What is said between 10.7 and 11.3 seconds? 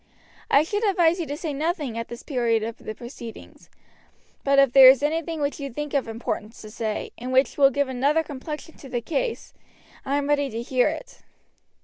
it."